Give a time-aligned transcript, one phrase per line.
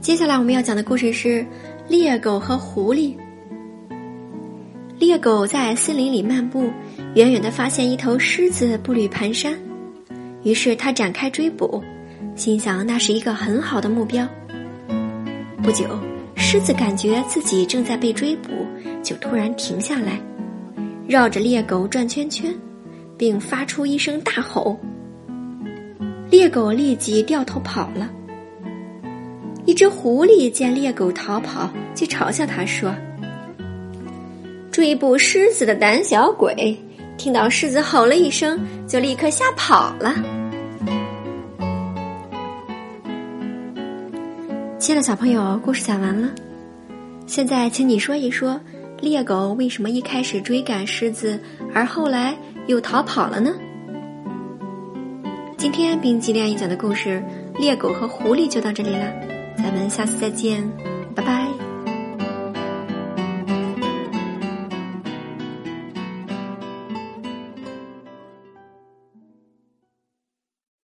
[0.00, 1.44] 接下来我们要讲的故事是
[1.88, 3.14] 猎狗和狐狸。
[4.96, 6.70] 猎狗在森林里漫步，
[7.14, 9.54] 远远的发现一头狮子步履蹒跚，
[10.44, 11.82] 于是他展开追捕，
[12.36, 14.26] 心想那是一个很好的目标。
[15.62, 15.84] 不久，
[16.36, 18.50] 狮子感觉自己正在被追捕，
[19.02, 20.20] 就突然停下来，
[21.08, 22.54] 绕着猎狗转圈圈，
[23.16, 24.78] 并发出一声大吼。
[26.30, 28.08] 猎狗立即掉头跑了。
[29.68, 32.90] 一只狐狸见猎狗逃跑，就嘲笑他说
[34.72, 36.74] ：“追捕狮子的胆小鬼，
[37.18, 40.08] 听到狮子吼了一声，就立刻吓跑了。”
[44.78, 46.30] 亲爱的小朋友，故事讲完了，
[47.26, 48.58] 现在请你说一说，
[49.02, 51.38] 猎狗为什么一开始追赶狮子，
[51.74, 52.34] 而后来
[52.68, 53.54] 又逃跑了呢？
[55.58, 57.22] 今天冰激凌阿姨讲的故事
[57.60, 59.12] 《猎狗和狐狸》就到这里了。
[59.58, 60.62] 咱们下次再见，
[61.14, 61.47] 拜拜。